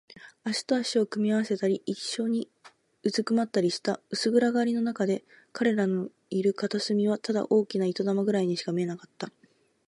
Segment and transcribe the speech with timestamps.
[0.45, 2.49] 腕と脚とを組み合わせたり、いっしょに
[3.03, 4.01] うずくまったりした。
[4.09, 9.29] 薄暗がりのなかで、彼らのいる片隅はただ大きな糸玉ぐらいにしか見えなかった。